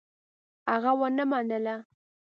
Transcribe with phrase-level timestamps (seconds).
[0.71, 1.75] هغه ونه منله.